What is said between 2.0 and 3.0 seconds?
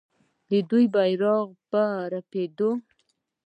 رپیدو دی.